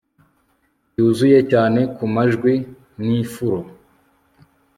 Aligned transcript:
Byuzuye 0.91 1.39
cyane 1.51 1.79
kumajwi 1.95 2.53
nifuro 3.05 3.59